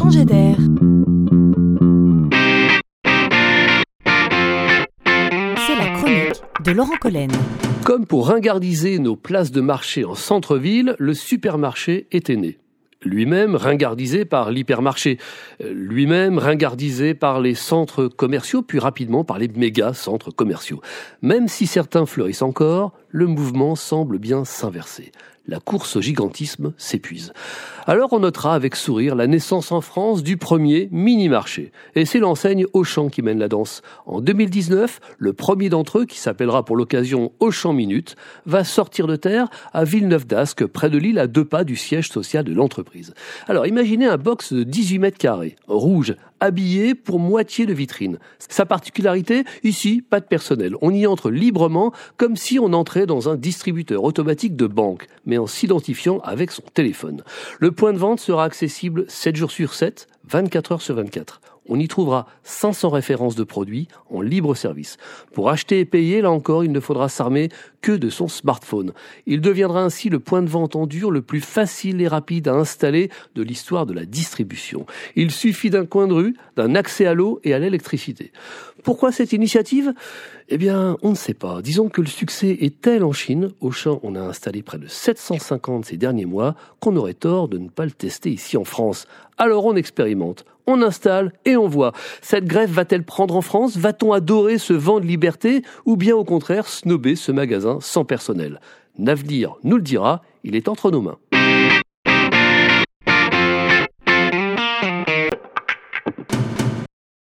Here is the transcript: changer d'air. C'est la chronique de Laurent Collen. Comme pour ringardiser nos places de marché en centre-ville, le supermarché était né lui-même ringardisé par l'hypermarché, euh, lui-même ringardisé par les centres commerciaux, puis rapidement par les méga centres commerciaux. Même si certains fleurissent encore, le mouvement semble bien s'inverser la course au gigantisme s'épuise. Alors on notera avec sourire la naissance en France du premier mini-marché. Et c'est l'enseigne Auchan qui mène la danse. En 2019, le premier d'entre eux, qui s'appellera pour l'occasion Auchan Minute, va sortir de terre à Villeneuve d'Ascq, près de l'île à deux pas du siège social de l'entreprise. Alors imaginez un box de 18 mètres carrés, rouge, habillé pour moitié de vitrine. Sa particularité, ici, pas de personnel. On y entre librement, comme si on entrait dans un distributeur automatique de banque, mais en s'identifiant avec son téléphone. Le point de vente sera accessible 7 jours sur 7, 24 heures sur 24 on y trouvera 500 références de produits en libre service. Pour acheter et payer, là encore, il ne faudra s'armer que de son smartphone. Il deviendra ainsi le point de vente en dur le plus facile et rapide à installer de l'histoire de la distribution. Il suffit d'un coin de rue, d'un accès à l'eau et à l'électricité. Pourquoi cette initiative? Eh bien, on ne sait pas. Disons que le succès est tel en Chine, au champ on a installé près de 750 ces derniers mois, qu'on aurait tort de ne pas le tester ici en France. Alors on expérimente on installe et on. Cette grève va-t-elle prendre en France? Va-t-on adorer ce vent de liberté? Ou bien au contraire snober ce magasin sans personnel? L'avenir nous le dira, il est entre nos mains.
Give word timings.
changer 0.00 0.24
d'air. 0.24 0.56
C'est 5.66 5.76
la 5.76 5.90
chronique 5.94 6.42
de 6.64 6.70
Laurent 6.72 6.96
Collen. 6.98 7.30
Comme 7.84 8.06
pour 8.06 8.28
ringardiser 8.28 8.98
nos 8.98 9.16
places 9.16 9.50
de 9.50 9.60
marché 9.60 10.06
en 10.06 10.14
centre-ville, 10.14 10.96
le 10.98 11.12
supermarché 11.12 12.06
était 12.12 12.36
né 12.36 12.58
lui-même 13.02 13.56
ringardisé 13.56 14.24
par 14.24 14.50
l'hypermarché, 14.50 15.18
euh, 15.62 15.72
lui-même 15.72 16.38
ringardisé 16.38 17.14
par 17.14 17.40
les 17.40 17.54
centres 17.54 18.08
commerciaux, 18.08 18.62
puis 18.62 18.78
rapidement 18.78 19.24
par 19.24 19.38
les 19.38 19.48
méga 19.48 19.94
centres 19.94 20.30
commerciaux. 20.30 20.80
Même 21.22 21.48
si 21.48 21.66
certains 21.66 22.06
fleurissent 22.06 22.42
encore, 22.42 22.92
le 23.10 23.26
mouvement 23.26 23.76
semble 23.76 24.18
bien 24.18 24.44
s'inverser 24.44 25.12
la 25.50 25.58
course 25.58 25.96
au 25.96 26.00
gigantisme 26.00 26.72
s'épuise. 26.78 27.32
Alors 27.86 28.12
on 28.12 28.20
notera 28.20 28.54
avec 28.54 28.76
sourire 28.76 29.16
la 29.16 29.26
naissance 29.26 29.72
en 29.72 29.80
France 29.80 30.22
du 30.22 30.36
premier 30.36 30.88
mini-marché. 30.92 31.72
Et 31.96 32.04
c'est 32.04 32.20
l'enseigne 32.20 32.66
Auchan 32.72 33.08
qui 33.08 33.20
mène 33.20 33.38
la 33.38 33.48
danse. 33.48 33.82
En 34.06 34.20
2019, 34.20 35.00
le 35.18 35.32
premier 35.32 35.68
d'entre 35.68 35.98
eux, 35.98 36.04
qui 36.06 36.18
s'appellera 36.18 36.64
pour 36.64 36.76
l'occasion 36.76 37.32
Auchan 37.40 37.72
Minute, 37.72 38.16
va 38.46 38.62
sortir 38.62 39.08
de 39.08 39.16
terre 39.16 39.48
à 39.72 39.84
Villeneuve 39.84 40.26
d'Ascq, 40.26 40.66
près 40.66 40.88
de 40.88 40.98
l'île 40.98 41.18
à 41.18 41.26
deux 41.26 41.44
pas 41.44 41.64
du 41.64 41.74
siège 41.74 42.08
social 42.10 42.44
de 42.44 42.54
l'entreprise. 42.54 43.12
Alors 43.48 43.66
imaginez 43.66 44.06
un 44.06 44.18
box 44.18 44.52
de 44.52 44.62
18 44.62 44.98
mètres 45.00 45.18
carrés, 45.18 45.56
rouge, 45.66 46.14
habillé 46.40 46.94
pour 46.94 47.18
moitié 47.18 47.66
de 47.66 47.72
vitrine. 47.72 48.18
Sa 48.38 48.66
particularité, 48.66 49.44
ici, 49.62 50.02
pas 50.02 50.20
de 50.20 50.26
personnel. 50.26 50.74
On 50.80 50.92
y 50.92 51.06
entre 51.06 51.30
librement, 51.30 51.92
comme 52.16 52.36
si 52.36 52.58
on 52.58 52.72
entrait 52.72 53.06
dans 53.06 53.28
un 53.28 53.36
distributeur 53.36 54.04
automatique 54.04 54.56
de 54.56 54.66
banque, 54.66 55.06
mais 55.26 55.38
en 55.38 55.46
s'identifiant 55.46 56.20
avec 56.20 56.50
son 56.50 56.62
téléphone. 56.74 57.22
Le 57.58 57.72
point 57.72 57.92
de 57.92 57.98
vente 57.98 58.20
sera 58.20 58.44
accessible 58.44 59.04
7 59.08 59.36
jours 59.36 59.50
sur 59.50 59.74
7, 59.74 60.06
24 60.28 60.72
heures 60.72 60.82
sur 60.82 60.96
24 60.96 61.40
on 61.70 61.78
y 61.78 61.88
trouvera 61.88 62.26
500 62.42 62.90
références 62.90 63.36
de 63.36 63.44
produits 63.44 63.88
en 64.10 64.20
libre 64.20 64.54
service. 64.54 64.96
Pour 65.32 65.50
acheter 65.50 65.78
et 65.78 65.84
payer, 65.84 66.20
là 66.20 66.30
encore, 66.30 66.64
il 66.64 66.72
ne 66.72 66.80
faudra 66.80 67.08
s'armer 67.08 67.48
que 67.80 67.92
de 67.92 68.10
son 68.10 68.28
smartphone. 68.28 68.92
Il 69.26 69.40
deviendra 69.40 69.82
ainsi 69.82 70.08
le 70.10 70.18
point 70.18 70.42
de 70.42 70.48
vente 70.48 70.76
en 70.76 70.86
dur 70.86 71.10
le 71.10 71.22
plus 71.22 71.40
facile 71.40 72.02
et 72.02 72.08
rapide 72.08 72.48
à 72.48 72.54
installer 72.54 73.08
de 73.36 73.42
l'histoire 73.42 73.86
de 73.86 73.94
la 73.94 74.04
distribution. 74.04 74.84
Il 75.14 75.30
suffit 75.30 75.70
d'un 75.70 75.86
coin 75.86 76.08
de 76.08 76.12
rue, 76.12 76.36
d'un 76.56 76.74
accès 76.74 77.06
à 77.06 77.14
l'eau 77.14 77.40
et 77.44 77.54
à 77.54 77.58
l'électricité. 77.60 78.32
Pourquoi 78.82 79.12
cette 79.12 79.32
initiative? 79.32 79.94
Eh 80.48 80.58
bien, 80.58 80.96
on 81.02 81.10
ne 81.10 81.14
sait 81.14 81.34
pas. 81.34 81.62
Disons 81.62 81.88
que 81.88 82.00
le 82.00 82.08
succès 82.08 82.56
est 82.60 82.80
tel 82.80 83.04
en 83.04 83.12
Chine, 83.12 83.50
au 83.60 83.70
champ 83.70 84.00
on 84.02 84.16
a 84.16 84.20
installé 84.20 84.62
près 84.62 84.78
de 84.78 84.88
750 84.88 85.84
ces 85.84 85.96
derniers 85.96 86.24
mois, 86.24 86.56
qu'on 86.80 86.96
aurait 86.96 87.14
tort 87.14 87.46
de 87.46 87.58
ne 87.58 87.68
pas 87.68 87.84
le 87.84 87.92
tester 87.92 88.30
ici 88.30 88.56
en 88.56 88.64
France. 88.64 89.06
Alors 89.38 89.64
on 89.66 89.76
expérimente 89.76 90.44
on 90.70 90.82
installe 90.82 91.32
et 91.44 91.56
on. 91.60 91.92
Cette 92.22 92.46
grève 92.46 92.70
va-t-elle 92.70 93.04
prendre 93.04 93.36
en 93.36 93.42
France? 93.42 93.76
Va-t-on 93.76 94.12
adorer 94.12 94.58
ce 94.58 94.72
vent 94.72 95.00
de 95.00 95.06
liberté? 95.06 95.62
Ou 95.84 95.96
bien 95.96 96.16
au 96.16 96.24
contraire 96.24 96.68
snober 96.68 97.16
ce 97.16 97.32
magasin 97.32 97.78
sans 97.80 98.04
personnel? 98.04 98.60
L'avenir 98.98 99.54
nous 99.62 99.76
le 99.76 99.82
dira, 99.82 100.22
il 100.44 100.56
est 100.56 100.68
entre 100.68 100.90
nos 100.90 101.00
mains. 101.00 101.18